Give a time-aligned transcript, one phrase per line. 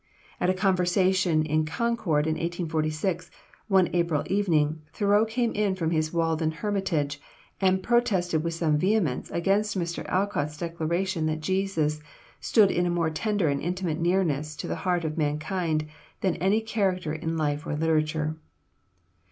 [0.39, 3.29] At a conversation in Concord in 1846,
[3.67, 7.21] one April evening, Thoreau came in from his Walden hermitage,
[7.61, 10.03] and protested with some vehemence against Mr.
[10.09, 12.01] Alcott's declaration that Jesus
[12.39, 15.85] "stood in a more tender and intimate nearness to the heart of mankind
[16.21, 18.35] than any character in life or literature."